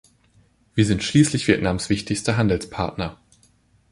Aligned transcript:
Wir 0.73 0.83
sind 0.83 1.03
schließlich 1.03 1.47
Vietnams 1.47 1.91
wichtigster 1.91 2.35
Handelspartner. 2.35 3.19